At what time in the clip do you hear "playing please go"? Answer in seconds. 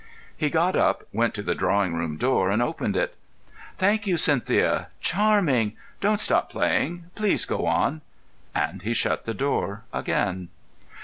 6.49-7.67